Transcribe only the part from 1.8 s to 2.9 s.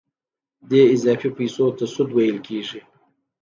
سود ویل کېږي